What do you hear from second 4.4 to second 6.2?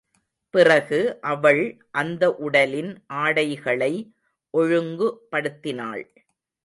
ஒழுங்கு படுத்தினாள்.